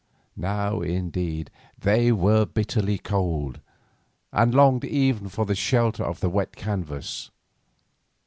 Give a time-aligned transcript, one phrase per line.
[0.35, 3.59] Now, indeed, they were bitterly cold,
[4.33, 7.29] and longed even for the shelter of the wet canvas.